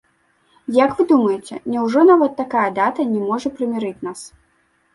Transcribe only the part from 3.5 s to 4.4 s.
прымірыць нас?